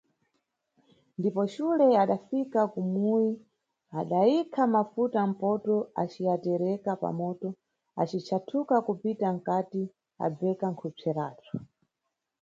[1.17, 3.31] Ndipo xule adafika kumuyi
[3.99, 7.49] adayikha mafuta mphoto aciyatereka pamoto
[8.01, 9.83] aci chathuka kupita nkati
[10.25, 11.51] abveka khupseratu.